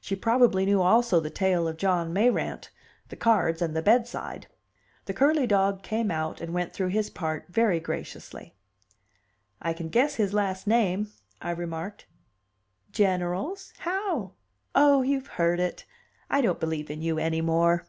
[0.00, 2.70] She probably knew also the tale of John Mayrant,
[3.10, 4.46] the cards, and the bedside.
[5.04, 8.54] The curly dog came out, and went through his part very graciously.
[9.60, 11.12] "I can guess his last name,"
[11.42, 12.06] I remarked.
[12.90, 13.74] "General's?
[13.80, 14.32] How?
[14.74, 15.84] Oh, you've heard it!
[16.30, 17.84] I don't believe in you any more."